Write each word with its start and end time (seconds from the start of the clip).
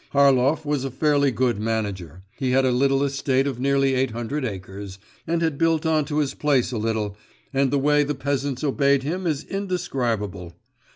Harlov 0.13 0.65
was 0.65 0.83
a 0.83 0.89
fairly 0.89 1.29
good 1.29 1.59
manager. 1.59 2.23
He 2.35 2.49
had 2.49 2.65
a 2.65 2.71
little 2.71 3.03
estate 3.03 3.45
of 3.45 3.59
nearly 3.59 3.93
eight 3.93 4.09
hundred 4.09 4.43
acres, 4.43 4.97
and 5.27 5.43
had 5.43 5.59
built 5.59 5.85
on 5.85 6.05
to 6.05 6.17
his 6.17 6.33
place 6.33 6.71
a 6.71 6.79
little, 6.79 7.15
and 7.53 7.69
the 7.69 7.77
way 7.77 8.03
the 8.03 8.15
peasants 8.15 8.63
obeyed 8.63 9.03
him 9.03 9.27
is 9.27 9.43
indescribable. 9.43 10.55